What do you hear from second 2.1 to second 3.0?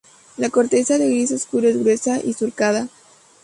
y surcada.